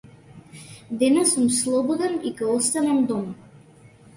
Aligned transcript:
Денес 1.03 1.31
сум 1.35 1.45
слободен 1.59 2.17
и 2.31 2.35
ќе 2.41 2.51
останам 2.55 3.07
дома. 3.13 3.93